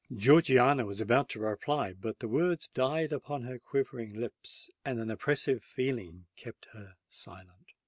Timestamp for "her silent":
6.73-7.73